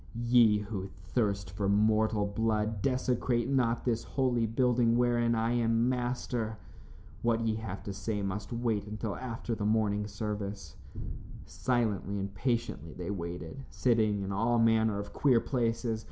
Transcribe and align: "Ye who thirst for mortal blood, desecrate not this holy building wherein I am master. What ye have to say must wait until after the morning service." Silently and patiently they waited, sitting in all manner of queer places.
"Ye 0.15 0.57
who 0.57 0.87
thirst 0.87 1.51
for 1.51 1.69
mortal 1.69 2.25
blood, 2.25 2.81
desecrate 2.81 3.47
not 3.47 3.85
this 3.85 4.03
holy 4.03 4.47
building 4.47 4.97
wherein 4.97 5.35
I 5.35 5.51
am 5.51 5.89
master. 5.89 6.57
What 7.21 7.41
ye 7.41 7.53
have 7.57 7.83
to 7.83 7.93
say 7.93 8.23
must 8.23 8.51
wait 8.51 8.87
until 8.87 9.15
after 9.15 9.53
the 9.53 9.63
morning 9.63 10.07
service." 10.07 10.75
Silently 11.45 12.17
and 12.17 12.33
patiently 12.33 12.93
they 12.93 13.11
waited, 13.11 13.63
sitting 13.69 14.23
in 14.23 14.31
all 14.31 14.57
manner 14.57 14.97
of 14.97 15.13
queer 15.13 15.39
places. 15.39 15.99